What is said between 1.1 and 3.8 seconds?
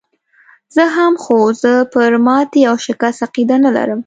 خو زه پر ماتې او شکست عقیده نه